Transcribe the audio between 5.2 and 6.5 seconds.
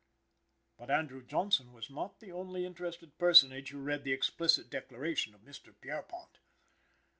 of Mr. Pierrepont.